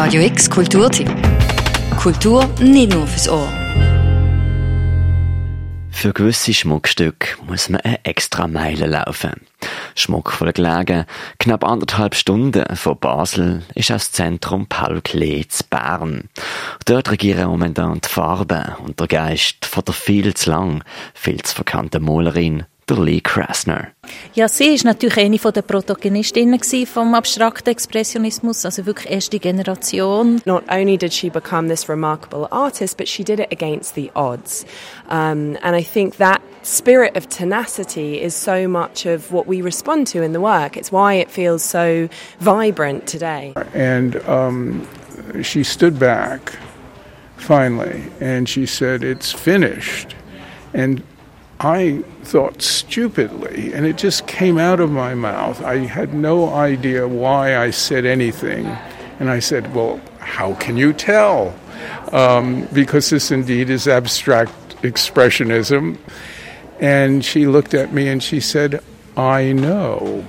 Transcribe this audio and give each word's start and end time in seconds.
Radio 0.00 0.22
X 0.22 0.48
Kulturtipp. 0.48 1.10
Kultur 2.00 2.48
nicht 2.60 2.92
nur 2.92 3.04
fürs 3.04 3.28
Ohr. 3.28 3.52
Für 5.90 6.12
gewisse 6.12 6.54
Schmuckstücke 6.54 7.36
muss 7.44 7.68
man 7.68 7.80
eine 7.80 8.04
extra 8.04 8.46
Meile 8.46 8.86
laufen. 8.86 9.32
Schmuck 9.96 10.30
von 10.30 10.46
der 10.46 10.52
Gelegen, 10.52 11.04
knapp 11.40 11.64
anderthalb 11.64 12.14
Stunden 12.14 12.76
von 12.76 12.96
Basel, 12.96 13.64
ist 13.74 13.90
das 13.90 14.12
Zentrum 14.12 14.68
Paul 14.68 15.00
Klee 15.00 15.44
zu 15.48 15.64
Bern. 15.68 16.28
Dort 16.84 17.10
regieren 17.10 17.48
momentan 17.48 18.00
die 18.00 18.08
Farben 18.08 18.76
und 18.86 19.00
der 19.00 19.08
Geist 19.08 19.66
von 19.66 19.84
der 19.84 19.94
viel 19.94 20.32
zu 20.32 20.50
lang, 20.50 20.84
viel 21.12 21.42
zu 21.42 21.56
verkannten 21.56 22.04
Malerin 22.04 22.66
der 22.88 22.98
Lee 22.98 23.20
Krasner. 23.20 23.88
Ja, 24.34 24.48
sie 24.48 24.74
ist 24.74 24.84
natürlich 24.84 25.18
eine 25.18 25.38
der 25.38 25.62
Protagonistinnen 25.62 26.60
vom 26.86 27.14
abstrakten 27.14 27.70
Expressionismus, 27.70 28.64
also 28.64 28.86
wirklich 28.86 29.12
erste 29.12 29.38
Generation. 29.38 30.40
Not 30.44 30.64
only 30.70 30.96
did 30.96 31.12
she 31.12 31.30
become 31.30 31.68
this 31.68 31.88
remarkable 31.88 32.48
artist, 32.50 32.96
but 32.96 33.08
she 33.08 33.22
did 33.22 33.40
it 33.40 33.52
against 33.52 33.94
the 33.94 34.10
odds. 34.14 34.64
Um, 35.08 35.56
and 35.62 35.76
I 35.76 35.82
think 35.82 36.16
that 36.16 36.40
spirit 36.62 37.16
of 37.16 37.28
tenacity 37.28 38.20
is 38.20 38.34
so 38.34 38.68
much 38.68 39.06
of 39.06 39.32
what 39.32 39.46
we 39.46 39.62
respond 39.62 40.06
to 40.08 40.22
in 40.22 40.32
the 40.32 40.40
work. 40.40 40.76
It's 40.76 40.92
why 40.92 41.14
it 41.14 41.30
feels 41.30 41.62
so 41.62 42.08
vibrant 42.40 43.06
today. 43.06 43.54
And 43.74 44.16
um, 44.28 44.86
she 45.42 45.64
stood 45.64 45.98
back 45.98 46.58
finally 47.36 48.04
and 48.20 48.48
she 48.48 48.66
said, 48.66 49.02
It's 49.02 49.32
finished. 49.32 50.14
And 50.74 51.02
I 51.60 52.04
thought 52.22 52.62
stupidly, 52.62 53.72
and 53.72 53.84
it 53.84 53.96
just 53.96 54.26
came 54.26 54.58
out 54.58 54.78
of 54.78 54.90
my 54.90 55.14
mouth. 55.14 55.62
I 55.62 55.78
had 55.78 56.14
no 56.14 56.54
idea 56.54 57.08
why 57.08 57.56
I 57.56 57.70
said 57.70 58.06
anything. 58.06 58.66
And 59.18 59.28
I 59.28 59.40
said, 59.40 59.74
Well, 59.74 60.00
how 60.20 60.54
can 60.54 60.76
you 60.76 60.92
tell? 60.92 61.54
Um, 62.12 62.68
because 62.72 63.10
this 63.10 63.30
indeed 63.30 63.70
is 63.70 63.88
abstract 63.88 64.52
expressionism. 64.82 65.98
And 66.80 67.24
she 67.24 67.46
looked 67.46 67.74
at 67.74 67.92
me 67.92 68.08
and 68.08 68.22
she 68.22 68.38
said, 68.38 68.80
I 69.16 69.52
know. 69.52 70.24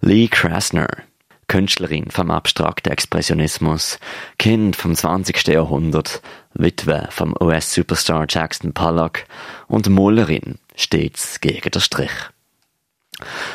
Lee 0.00 0.28
Krasner 0.28 1.05
Künstlerin 1.56 2.10
vom 2.10 2.30
abstrakten 2.30 2.92
Expressionismus, 2.92 3.98
Kind 4.38 4.76
vom 4.76 4.94
20. 4.94 5.46
Jahrhundert, 5.46 6.20
Witwe 6.52 7.08
vom 7.08 7.34
US-Superstar 7.40 8.26
Jackson 8.28 8.74
Pollock 8.74 9.24
und 9.66 9.88
Malerin, 9.88 10.58
stets 10.74 11.40
gegen 11.40 11.70
den 11.70 11.80
Strich. 11.80 12.10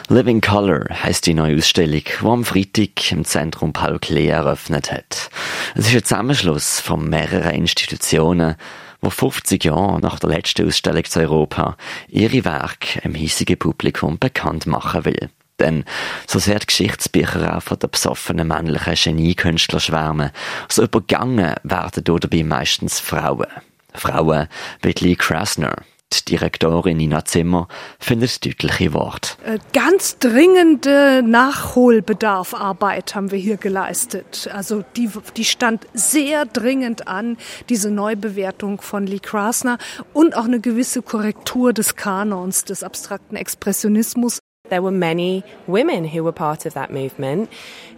Living 0.09 0.41
Color 0.41 0.85
heißt 0.89 1.27
die 1.27 1.35
neue 1.35 1.57
Ausstellung, 1.57 2.01
die 2.01 2.25
am 2.25 2.43
Freitag 2.43 3.11
im 3.11 3.23
Zentrum 3.23 3.71
Paul 3.71 3.99
Klee 3.99 4.29
eröffnet 4.29 4.91
hat. 4.91 5.29
Es 5.75 5.85
ist 5.89 5.93
ein 5.93 6.03
Zusammenschluss 6.03 6.79
von 6.79 7.07
mehreren 7.07 7.53
Institutionen, 7.53 8.55
wo 9.01 9.11
50 9.11 9.63
Jahre 9.63 9.99
nach 9.99 10.17
der 10.17 10.31
letzten 10.31 10.67
Ausstellung 10.67 11.03
zu 11.03 11.19
Europa 11.19 11.77
ihre 12.07 12.45
Werke 12.45 12.99
im 13.03 13.13
hiesigen 13.13 13.59
Publikum 13.59 14.17
bekannt 14.17 14.65
machen 14.65 15.05
will. 15.05 15.29
Denn 15.61 15.85
so 16.27 16.39
sehr 16.39 16.59
die 16.59 16.65
Geschichtsbücher 16.65 17.57
auch 17.57 17.61
von 17.61 17.79
den 17.79 17.91
besoffenen 17.91 18.47
männlichen 18.47 18.95
Geniekünstlern 18.95 19.79
schwärmen, 19.79 20.31
so 20.67 20.83
übergangen 20.83 21.55
werden 21.63 22.03
dabei 22.03 22.43
meistens 22.43 22.99
Frauen. 22.99 23.47
Frauen 23.93 24.47
wie 24.81 24.95
Lee 24.99 25.15
Krasner, 25.15 25.75
die 26.13 26.25
Direktorin 26.31 26.97
Nina 26.97 27.23
Zimmer 27.23 27.67
findet 27.99 28.43
deutliche 28.45 28.93
Worte. 28.93 29.35
Äh, 29.45 29.59
ganz 29.73 30.17
dringende 30.17 31.21
Nachholbedarfarbeit 31.23 33.15
haben 33.15 33.31
wir 33.31 33.37
hier 33.37 33.57
geleistet. 33.57 34.49
Also 34.53 34.83
die, 34.97 35.09
die 35.37 35.45
stand 35.45 35.87
sehr 35.93 36.45
dringend 36.45 37.07
an, 37.07 37.37
diese 37.69 37.91
Neubewertung 37.91 38.81
von 38.81 39.05
Lee 39.07 39.19
Krasner 39.19 39.77
und 40.13 40.35
auch 40.35 40.45
eine 40.45 40.59
gewisse 40.59 41.01
Korrektur 41.01 41.71
des 41.71 41.95
Kanons 41.95 42.65
des 42.65 42.83
abstrakten 42.83 43.35
Expressionismus. 43.35 44.40
There 44.71 44.81
were 44.81 44.89
many 44.89 45.43
women 45.67 46.05
who 46.05 46.23
were 46.23 46.31
part 46.31 46.65
of 46.65 46.75
that 46.75 46.93
movement 46.93 47.49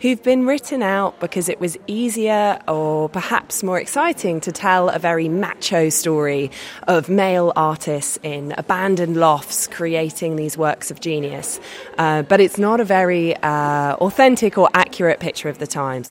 who've 0.01 0.23
been 0.23 0.47
written 0.47 0.81
out 0.81 1.19
because 1.19 1.47
it 1.47 1.59
was 1.59 1.77
easier 1.85 2.59
or 2.67 3.09
perhaps 3.09 3.61
more 3.61 3.79
exciting 3.79 4.41
to 4.41 4.51
tell 4.51 4.89
a 4.89 4.97
very 4.97 5.29
macho 5.29 5.89
story 5.89 6.49
of 6.87 7.09
male 7.09 7.53
artists 7.55 8.17
in 8.23 8.55
abandoned 8.57 9.17
lofts 9.17 9.67
creating 9.67 10.35
these 10.35 10.57
works 10.57 10.89
of 10.89 10.99
genius. 10.99 11.59
Uh, 11.99 12.23
but 12.23 12.39
it's 12.39 12.57
not 12.57 12.79
a 12.79 12.83
very 12.83 13.35
uh, 13.43 13.93
authentic 13.97 14.57
or 14.57 14.67
accurate 14.73 15.19
picture 15.19 15.49
of 15.49 15.59
the 15.59 15.67
times. 15.67 16.09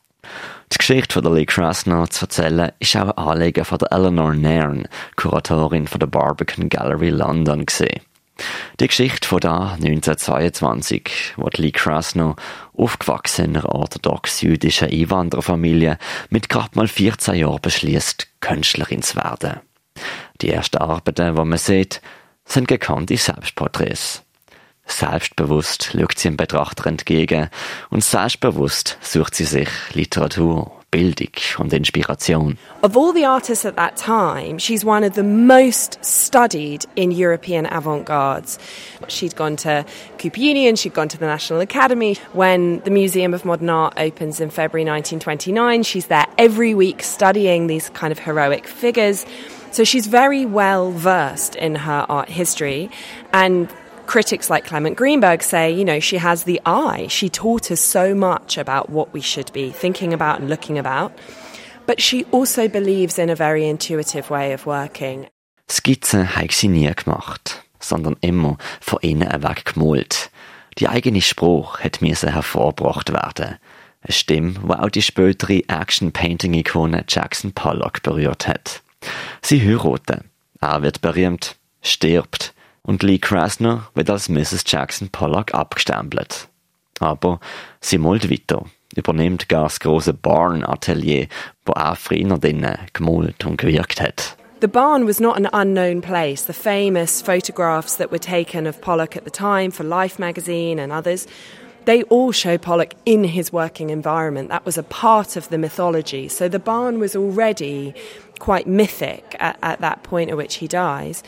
Die 0.71 0.79
Geschichte 0.79 1.15
von 1.15 1.25
der 1.25 1.33
Lee 1.33 1.45
Krasner 1.45 2.09
zu 2.09 2.27
erzählen, 2.27 2.71
ist 2.79 2.95
auch 2.95 3.09
ein 3.09 3.19
Anliegen 3.19 3.65
von 3.65 3.79
der 3.79 3.91
Eleanor 3.91 4.33
Nairn, 4.33 4.87
Kuratorin 5.17 5.89
von 5.89 5.99
der 5.99 6.07
Barbican 6.07 6.69
Gallery 6.69 7.11
London, 7.11 7.67
gesehen. 7.67 8.01
Die 8.81 8.87
Geschichte 8.87 9.29
von 9.29 9.41
da 9.41 9.73
1922, 9.75 11.35
wo 11.37 11.49
Lee 11.57 11.73
Krasno, 11.73 12.37
aufgewachsen 12.77 13.47
in 13.47 13.57
einer 13.57 13.69
orthodox-jüdischen 13.69 14.91
Einwandererfamilie, 14.91 15.99
mit 16.31 16.49
gerade 16.49 16.71
mal 16.75 16.89
14 16.89 17.35
Jahren 17.35 17.61
beschließt, 17.61 18.29
Künstlerin 18.41 19.03
zu 19.03 19.17
werden. 19.17 19.61
Die 20.41 20.51
ersten 20.51 20.79
Arbeiten, 20.79 21.35
die 21.37 21.45
man 21.45 21.59
sieht, 21.59 22.01
sind 22.45 22.69
gekannte 22.69 23.17
Selbstporträts. 23.17 24.23
Selbstbewusst 24.85 25.93
schaut 25.93 26.19
sie 26.19 26.29
dem 26.29 26.37
Betrachter 26.37 26.87
entgegen 26.87 27.49
und 27.91 28.03
selbstbewusst 28.03 28.99
sucht 29.01 29.35
sie 29.35 29.45
sich 29.45 29.69
Literatur, 29.93 30.82
Bildung 30.93 31.59
und 31.59 31.73
Inspiration. 31.73 32.59
Of 32.83 32.97
all 32.99 33.13
the 33.15 33.25
artists 33.25 33.65
at 33.65 33.77
that 33.77 33.97
time, 33.97 34.59
she's 34.59 34.85
one 34.85 35.05
of 35.05 35.15
the 35.15 35.23
most 35.23 35.99
studied 36.05 36.85
in 36.97 37.11
European 37.11 37.67
avant-gardes. 37.67 38.59
She'd 39.09 39.35
gone 39.35 39.57
to 39.57 39.87
Cooper 40.19 40.39
Union, 40.39 40.77
she'd 40.77 40.93
gone 40.93 41.09
to 41.09 41.17
the 41.17 41.27
National 41.27 41.61
Academy. 41.61 42.17
When 42.35 42.81
the 42.81 42.91
Museum 42.91 43.33
of 43.33 43.47
Modern 43.47 43.71
Art 43.71 43.95
opens 43.97 44.39
in 44.39 44.51
February 44.51 44.85
1929, 44.85 45.83
she's 45.83 46.07
there 46.07 46.27
every 46.37 46.75
week 46.75 47.03
studying 47.03 47.69
these 47.69 47.89
kind 47.91 48.13
of 48.13 48.19
heroic 48.19 48.67
figures. 48.67 49.25
So 49.71 49.85
she's 49.85 50.07
very 50.07 50.45
well 50.45 50.93
versed 50.93 51.55
in 51.55 51.75
her 51.75 52.05
art 52.11 52.29
history 52.29 52.91
and 53.33 53.71
critics 54.13 54.51
like 54.51 54.67
Clement 54.67 54.95
Greenberg 54.95 55.43
say, 55.43 55.71
you 55.73 55.87
know, 55.87 55.99
she 55.99 56.19
has 56.19 56.45
the 56.45 56.61
eye. 56.67 57.07
She 57.09 57.31
taught 57.31 57.71
us 57.71 57.81
so 57.81 58.15
much 58.15 58.59
about 58.59 58.91
what 58.91 59.15
we 59.15 59.23
should 59.23 59.51
be 59.55 59.71
thinking 59.71 60.13
about 60.13 60.39
and 60.39 60.51
looking 60.51 60.79
about. 60.79 61.13
But 61.87 61.99
she 61.99 62.25
also 62.25 62.69
believes 62.69 63.19
in 63.19 63.31
a 63.31 63.35
very 63.35 63.67
intuitive 63.67 64.29
way 64.29 64.53
of 64.53 64.67
working. 64.67 65.29
Skizzen 65.67 66.37
habe 66.37 66.53
sie 66.53 66.69
nie 66.69 66.93
gemacht, 66.95 67.63
sondern 67.81 68.17
immer 68.21 68.59
von 68.83 68.99
innen 69.01 69.43
weg 69.43 69.65
gemalt. 69.65 70.31
Die 70.77 70.89
eigene 70.89 71.23
Spruch 71.23 71.81
hat 71.81 72.03
müssen 72.03 72.35
hervorgebracht 72.35 73.15
werden. 73.15 73.57
Eine 74.03 74.13
Stimme, 74.13 74.55
die 74.63 74.75
auch 74.75 74.91
die 74.91 75.01
spätere 75.01 75.63
Action-Painting-Ikone 75.69 77.07
Jackson 77.09 77.53
Pollock 77.53 78.03
berührt 78.03 78.47
hat. 78.47 78.83
Sie 79.41 79.63
heiraten. 79.63 80.29
Er 80.61 80.83
wird 80.83 81.01
berühmt, 81.01 81.57
stirbt 81.81 82.53
und 82.83 83.03
Lee 83.03 83.19
Krasner 83.19 83.89
wird 83.95 84.11
als 84.11 84.29
Mrs. 84.29 84.65
Jackson 84.67 85.09
Pollock 85.11 85.55
abgestempelt. 85.55 86.49
Aber 87.01 87.41
sie 87.81 87.99
malt 87.99 88.31
weiter, 88.31 88.65
übernimmt 88.95 89.49
gar 89.49 89.65
das 89.65 89.81
große 89.81 90.15
Barn-Atelier, 90.15 91.27
wo 91.65 91.73
auch 91.73 91.97
früher 91.97 92.39
drinnen 92.39 92.79
gemalt 92.93 93.45
und 93.45 93.57
gewirkt 93.57 94.01
hat. 94.01 94.37
The 94.61 94.69
barn 94.69 95.09
was 95.09 95.19
not 95.19 95.37
an 95.37 95.49
unknown 95.53 96.03
place. 96.03 96.43
The 96.45 96.53
famous 96.53 97.21
photographs 97.21 97.97
that 97.97 98.13
were 98.13 98.21
taken 98.21 98.69
of 98.69 98.81
Pollock 98.81 99.17
at 99.17 99.25
the 99.25 99.31
time 99.31 99.73
for 99.73 99.83
Life 99.83 100.21
magazine 100.21 100.79
and 100.79 100.93
others, 100.93 101.27
they 101.85 102.05
all 102.05 102.31
show 102.31 102.59
Pollock 102.59 102.95
in 103.05 103.25
his 103.25 103.53
working 103.53 103.91
environment. 103.91 104.51
That 104.51 104.65
was 104.65 104.79
a 104.79 104.85
part 104.85 105.35
of 105.35 105.49
the 105.49 105.59
mythology. 105.59 106.29
So 106.29 106.49
the 106.49 106.61
barn 106.61 107.01
was 107.01 107.17
already 107.17 107.93
quite 108.39 108.69
mythic 108.69 109.35
at, 109.41 109.59
at 109.63 109.81
that 109.81 110.05
point 110.05 110.31
at 110.31 110.37
which 110.37 110.57
he 110.57 110.69
dies. 110.69 111.25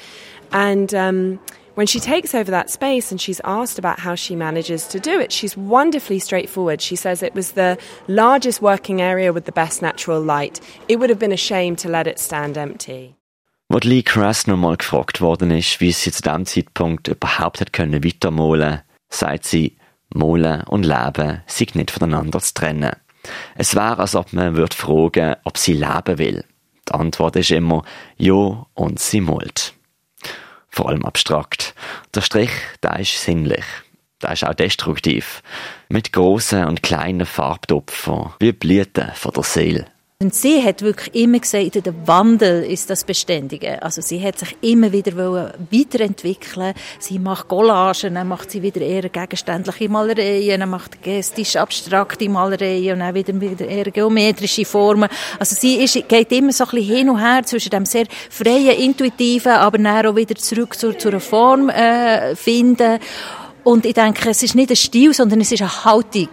And 0.55 0.95
um, 0.95 1.41
when 1.75 1.89
she 1.89 1.99
takes 1.99 2.33
over 2.33 2.51
that 2.53 2.71
space 2.71 3.11
and 3.11 3.21
she's 3.21 3.41
asked 3.45 3.77
about 3.77 3.99
how 3.99 4.15
she 4.15 4.37
manages 4.37 4.87
to 4.87 5.01
do 5.01 5.19
it, 5.19 5.33
she's 5.33 5.57
wonderfully 5.57 6.21
straightforward. 6.21 6.81
She 6.81 6.95
says 6.95 7.23
it 7.23 7.35
was 7.35 7.53
the 7.53 7.77
largest 8.07 8.63
working 8.63 9.03
area 9.03 9.33
with 9.33 9.47
the 9.47 9.53
best 9.53 9.83
natural 9.83 10.21
light. 10.21 10.61
It 10.89 11.01
would 11.01 11.11
have 11.11 11.19
been 11.19 11.33
a 11.33 11.37
shame 11.37 11.75
to 11.77 11.89
let 11.89 12.07
it 12.07 12.21
stand 12.21 12.57
empty. 12.57 13.17
Wo 13.69 13.81
Lee 13.83 14.05
Krasner 14.05 14.57
mal 14.57 14.77
gefragt 14.77 15.21
worden 15.21 15.51
ist, 15.51 15.81
wie 15.81 15.91
sie 15.91 16.13
zu 16.13 16.23
diesem 16.23 16.47
Zeitpunkt 16.47 17.09
überhaupt 17.09 17.61
hat 17.61 17.73
können 17.73 18.05
weitermalen, 18.05 18.83
sagt 19.09 19.47
sie, 19.47 19.77
Malen 20.11 20.63
und 20.69 20.85
Leben 20.85 21.43
sind 21.47 21.75
nicht 21.75 21.91
voneinander 21.91 22.39
zu 22.39 22.55
trennen. 22.55 22.93
Es 23.57 23.75
wäre, 23.75 23.99
als 23.99 24.15
ob 24.15 24.33
man 24.33 24.55
würde 24.55 24.77
fragen, 24.77 25.35
ob 25.43 25.59
sie 25.59 25.73
leben 25.73 26.19
will. 26.19 26.45
Die 26.89 26.93
Antwort 26.93 27.35
ist 27.35 27.51
immer 27.51 27.83
ja 28.19 28.67
und 28.75 29.01
sie 29.01 29.23
malt 29.23 29.75
vor 30.75 30.89
allem 30.89 31.05
abstrakt. 31.05 31.75
Der 32.15 32.21
Strich, 32.21 32.51
der 32.83 32.99
ist 32.99 33.23
sinnlich. 33.23 33.65
der 34.23 34.33
ist 34.33 34.45
auch 34.45 34.55
destruktiv. 34.55 35.43
Mit 35.89 36.13
grossen 36.13 36.65
und 36.65 36.83
kleinen 36.83 37.27
Farbtupfen, 37.27 38.33
wie 38.41 38.53
Blüten 38.53 39.13
von 39.15 39.33
der 39.33 39.43
Seele. 39.43 39.87
Und 40.23 40.33
sie 40.33 40.63
hat 40.63 40.81
wirklich 40.81 41.13
immer 41.17 41.41
gesagt, 41.41 41.85
der 41.85 42.07
Wandel 42.07 42.63
ist 42.63 42.89
das 42.89 43.03
Beständige. 43.03 43.83
Also 43.83 44.01
sie 44.01 44.23
hat 44.23 44.39
sich 44.39 44.57
immer 44.61 44.93
wieder 44.93 45.17
weiterentwickeln. 45.73 46.73
Sie 47.01 47.19
macht 47.19 47.49
Collagen, 47.49 48.15
dann 48.15 48.29
macht 48.29 48.53
sie 48.53 48.63
wieder 48.63 48.81
eher 48.81 49.09
gegenständliche 49.09 49.89
Malereien, 49.89 50.61
dann 50.61 50.71
macht 50.71 51.03
gestisch 51.03 51.57
abstrakte 51.57 52.29
Malereien 52.29 52.93
und 52.93 53.01
dann 53.01 53.15
wieder, 53.15 53.41
wieder 53.41 53.67
eher 53.67 53.91
geometrische 53.91 54.65
Formen. 54.65 55.09
Also 55.41 55.57
sie 55.57 55.83
ist, 55.83 56.09
geht 56.09 56.31
immer 56.31 56.53
so 56.53 56.65
ein 56.65 56.71
bisschen 56.71 56.97
hin 56.97 57.11
und 57.11 57.21
her 57.21 57.43
zwischen 57.45 57.71
dem 57.71 57.85
sehr 57.85 58.07
freien, 58.31 58.79
intuitiven, 58.79 59.53
aber 59.53 59.79
dann 59.79 60.07
auch 60.07 60.15
wieder 60.15 60.37
zurück 60.37 60.79
zu, 60.79 60.97
zu 60.97 61.09
einer 61.09 61.21
Form 61.21 61.71
äh, 61.71 62.37
finden. 62.37 63.01
Und 63.65 63.85
ich 63.85 63.95
denke, 63.95 64.31
es 64.31 64.45
ist 64.45 64.55
nicht 64.55 64.71
ein 64.71 64.77
Stil, 64.77 65.13
sondern 65.13 65.41
es 65.41 65.51
ist 65.51 65.61
eine 65.61 65.85
Haltung 65.85 66.29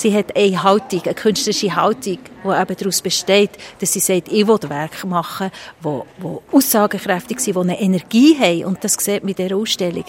sie 0.00 0.14
hat 0.14 0.36
eine 0.36 0.62
Haltung, 0.62 1.02
eine 1.04 1.14
künstlerische 1.14 1.74
Haltung, 1.74 2.18
die 2.44 2.48
eben 2.48 2.76
daraus 2.76 3.02
besteht, 3.02 3.50
dass 3.80 3.92
sie 3.92 4.00
sagt, 4.00 4.28
ich 4.28 4.46
will 4.46 4.58
Werke 4.68 5.06
machen, 5.06 5.50
die, 5.84 6.00
die 6.22 6.56
aussagekräftig 6.56 7.40
sind, 7.40 7.56
die 7.56 7.60
eine 7.60 7.80
Energie 7.80 8.36
haben. 8.38 8.64
Und 8.64 8.84
das 8.84 8.94
sieht 8.94 9.22
in 9.22 9.34
dieser 9.34 9.56
Ausstellung. 9.56 10.04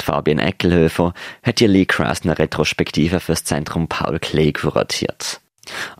Die 0.00 0.04
Fabian 0.04 0.38
Eckelhöfer 0.38 1.12
hat 1.42 1.60
die 1.60 1.66
Lee 1.66 1.84
Krasner 1.84 2.38
Retrospektive 2.38 3.20
für 3.20 3.32
das 3.32 3.44
Zentrum 3.44 3.88
Paul 3.88 4.18
Klee 4.18 4.52
kuratiert. 4.52 5.40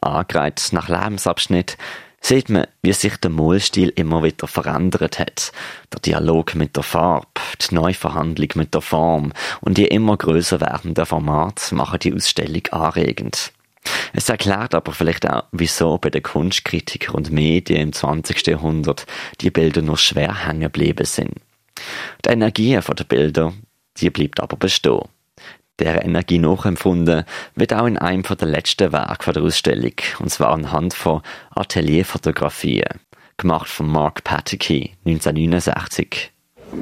Angereiht 0.00 0.68
nach 0.72 0.88
Lebensabschnitt 0.88 1.76
sieht 2.20 2.48
man, 2.48 2.66
wie 2.82 2.92
sich 2.92 3.16
der 3.16 3.30
Malstil 3.30 3.92
immer 3.96 4.22
wieder 4.22 4.46
verändert 4.46 5.18
hat. 5.18 5.52
Der 5.92 6.00
Dialog 6.00 6.54
mit 6.54 6.76
der 6.76 6.82
Farbe, 6.82 7.26
die 7.60 7.74
Neuverhandlung 7.74 8.48
mit 8.54 8.74
der 8.74 8.82
Form 8.82 9.32
und 9.60 9.78
die 9.78 9.86
immer 9.86 10.16
größer 10.16 10.60
werdende 10.60 11.06
Format 11.06 11.72
machen 11.72 11.98
die 12.00 12.14
Ausstellung 12.14 12.66
anregend. 12.70 13.52
Es 14.12 14.28
erklärt 14.28 14.74
aber 14.74 14.92
vielleicht 14.92 15.28
auch, 15.28 15.44
wieso 15.52 15.96
bei 15.98 16.10
den 16.10 16.22
Kunstkritikern 16.22 17.14
und 17.14 17.30
Medien 17.30 17.80
im 17.80 17.92
20. 17.92 18.46
Jahrhundert 18.46 19.06
die 19.40 19.50
Bilder 19.50 19.80
nur 19.80 19.96
schwer 19.96 20.46
hängen 20.46 20.60
geblieben 20.60 21.06
sind. 21.06 21.34
Die 22.24 22.28
Energie 22.28 22.78
der 22.78 23.04
Bilder, 23.04 23.54
die 23.96 24.10
bleibt 24.10 24.40
aber 24.40 24.56
bestehen 24.56 25.08
der 25.80 26.04
Energie 26.04 26.38
nachempfunden 26.38 27.24
wird 27.54 27.72
auch 27.72 27.86
in 27.86 27.98
einem 27.98 28.22
der 28.22 28.48
letzten 28.48 28.92
Werke 28.92 29.32
der 29.32 29.42
Ausstellung, 29.42 29.94
und 30.18 30.30
zwar 30.30 30.52
anhand 30.52 30.94
von 30.94 31.22
Atelierfotografien, 31.54 33.00
gemacht 33.36 33.68
von 33.68 33.88
Mark 33.88 34.22
Pateke 34.22 34.90
1969. 35.04 36.30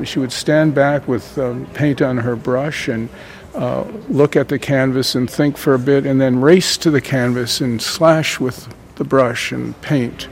She 0.04 0.18
would 0.18 0.32
stand 0.32 0.74
back 0.74 1.08
with 1.08 1.38
paint 1.72 2.02
on 2.02 2.18
her 2.18 2.36
brush 2.36 2.88
and 2.88 3.08
uh, 3.54 3.84
look 4.10 4.36
at 4.36 4.48
the 4.48 4.58
canvas 4.58 5.14
and 5.14 5.30
think 5.30 5.56
for 5.56 5.74
a 5.74 5.78
bit, 5.78 6.04
and 6.04 6.20
then 6.20 6.42
race 6.42 6.76
to 6.78 6.90
the 6.90 7.00
canvas 7.00 7.60
and 7.60 7.80
slash 7.80 8.38
with 8.38 8.68
the 8.96 9.04
brush 9.04 9.50
and 9.50 9.80
paint. 9.80 10.28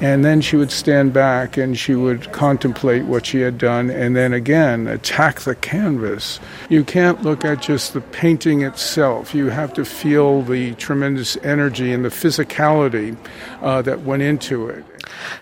And 0.00 0.24
then 0.24 0.40
she 0.40 0.56
would 0.56 0.70
stand 0.70 1.12
back 1.12 1.56
and 1.56 1.78
she 1.78 1.94
would 1.94 2.32
contemplate 2.32 3.04
what 3.04 3.26
she 3.26 3.40
had 3.40 3.58
done 3.58 3.90
and 3.90 4.14
then 4.14 4.32
again 4.32 4.86
attack 4.86 5.40
the 5.40 5.54
canvas. 5.54 6.40
You 6.68 6.84
can't 6.84 7.22
look 7.22 7.44
at 7.44 7.62
just 7.62 7.92
the 7.94 8.00
painting 8.00 8.62
itself. 8.62 9.34
You 9.34 9.50
have 9.50 9.72
to 9.74 9.84
feel 9.84 10.42
the 10.42 10.74
tremendous 10.74 11.36
energy 11.42 11.92
and 11.92 12.04
the 12.04 12.10
physicality 12.10 13.16
uh, 13.62 13.82
that 13.82 14.00
went 14.00 14.22
into 14.22 14.68
it. 14.68 14.84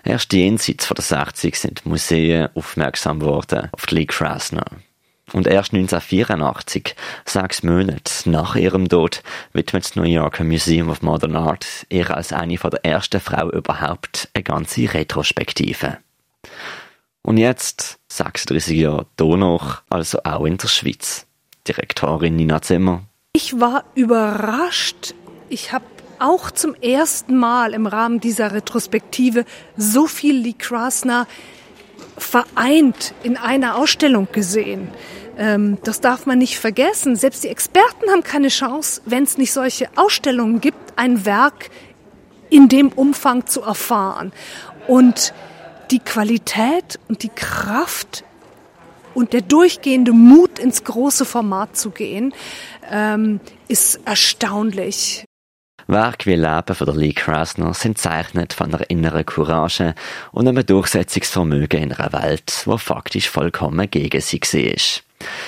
Erst 0.03 0.33
jenseits 0.33 0.85
von 0.85 0.95
der 0.95 1.03
60 1.03 1.55
sind 1.55 1.85
Museen 1.85 2.49
aufmerksam 2.53 3.21
worden 3.21 3.69
auf 3.71 3.89
Lee 3.91 4.05
Krasner. 4.05 4.65
Und 5.33 5.47
erst 5.47 5.73
1984, 5.73 6.95
sechs 7.25 7.63
Monate 7.63 8.29
nach 8.29 8.55
ihrem 8.55 8.87
Tod, 8.87 9.23
widmet 9.51 9.83
das 9.83 9.95
New 9.95 10.03
Yorker 10.03 10.43
Museum 10.43 10.89
of 10.89 11.01
Modern 11.01 11.35
Art 11.35 11.65
ihr 11.89 12.15
als 12.15 12.31
eine 12.31 12.55
der 12.55 12.85
ersten 12.85 13.19
Frauen 13.19 13.49
überhaupt 13.49 14.29
eine 14.35 14.43
ganze 14.43 14.93
Retrospektive. 14.93 15.97
Und 17.23 17.37
jetzt, 17.37 17.97
36 18.09 18.77
Jahre 18.77 19.07
danach, 19.15 19.81
also 19.89 20.19
auch 20.23 20.45
in 20.45 20.57
der 20.57 20.67
Schweiz. 20.67 21.25
Direktorin 21.67 22.35
Nina 22.35 22.61
Zimmer. 22.61 23.03
Ich 23.33 23.59
war 23.59 23.85
überrascht. 23.95 25.15
Ich 25.49 25.71
habe 25.71 25.85
auch 26.19 26.51
zum 26.51 26.75
ersten 26.75 27.37
Mal 27.37 27.73
im 27.73 27.87
Rahmen 27.87 28.19
dieser 28.19 28.51
Retrospektive 28.51 29.45
so 29.77 30.05
viel 30.05 30.37
Lee 30.37 30.53
Krasner 30.57 31.25
vereint 32.17 33.13
in 33.23 33.37
einer 33.37 33.77
Ausstellung 33.77 34.27
gesehen. 34.31 34.89
Ähm, 35.37 35.77
das 35.83 36.01
darf 36.01 36.25
man 36.25 36.37
nicht 36.37 36.59
vergessen. 36.59 37.15
Selbst 37.15 37.43
die 37.43 37.49
Experten 37.49 38.09
haben 38.09 38.23
keine 38.23 38.49
Chance, 38.49 39.01
wenn 39.05 39.23
es 39.23 39.37
nicht 39.37 39.51
solche 39.51 39.87
Ausstellungen 39.95 40.61
gibt, 40.61 40.97
ein 40.97 41.25
Werk 41.25 41.69
in 42.49 42.69
dem 42.69 42.89
Umfang 42.89 43.47
zu 43.47 43.61
erfahren. 43.61 44.31
Und 44.87 45.33
die 45.91 45.99
Qualität 45.99 46.99
und 47.07 47.23
die 47.23 47.29
Kraft 47.29 48.23
und 49.13 49.33
der 49.33 49.41
durchgehende 49.41 50.11
Mut 50.11 50.59
ins 50.59 50.83
große 50.83 51.25
Format 51.25 51.77
zu 51.77 51.91
gehen, 51.91 52.33
ähm, 52.91 53.39
ist 53.67 53.99
erstaunlich. 54.05 55.25
Werke 55.87 56.29
wie 56.29 56.35
Leben 56.35 56.75
von 56.75 56.85
der 56.85 56.95
Lee 56.95 57.13
Krasner 57.13 57.73
sind 57.73 57.97
zeichnet 57.97 58.53
von 58.53 58.73
einer 58.73 58.89
inneren 58.89 59.25
Courage 59.25 59.95
und 60.31 60.47
einem 60.47 60.65
Durchsetzungsvermögen 60.65 61.83
in 61.83 61.93
einer 61.93 62.13
Welt, 62.13 62.61
wo 62.65 62.77
faktisch 62.77 63.29
vollkommen 63.29 63.89
gegen 63.89 64.21
sie 64.21 64.39
war. 64.39 65.03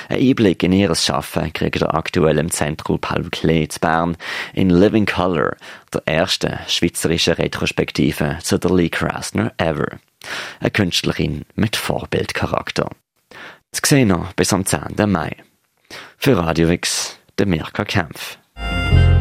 Ein 0.09 0.21
Einblick 0.21 0.63
in 0.63 0.73
ihr 0.73 0.93
Schaffen 0.95 1.51
kriegt 1.53 1.81
ihr 1.81 1.93
aktuell 1.93 2.37
im 2.37 2.51
Zentrum 2.51 2.99
Paul 2.99 3.29
Klee 3.29 3.67
zu 3.67 3.79
Bern 3.79 4.17
in 4.53 4.69
Living 4.69 5.05
Color, 5.05 5.55
der 5.93 6.01
ersten 6.05 6.59
schweizerischen 6.67 7.33
Retrospektive 7.33 8.37
zu 8.41 8.57
der 8.57 8.71
Lee 8.71 8.89
Krasner 8.89 9.53
ever. 9.57 9.99
Eine 10.59 10.71
Künstlerin 10.71 11.45
mit 11.55 11.75
Vorbildcharakter. 11.75 12.89
Zu 13.71 13.81
sehen 13.85 14.09
noch 14.09 14.33
bis 14.33 14.53
am 14.53 14.65
10. 14.65 14.95
Mai. 15.11 15.35
Für 16.17 16.37
Radio 16.37 16.69
X, 16.69 17.19
der 17.37 17.45
Mirka 17.45 17.83
Kempf. 17.83 18.37